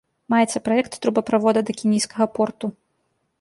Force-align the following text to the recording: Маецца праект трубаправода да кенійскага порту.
Маецца 0.33 0.61
праект 0.69 0.97
трубаправода 1.03 1.59
да 1.67 1.71
кенійскага 1.83 2.25
порту. 2.39 2.67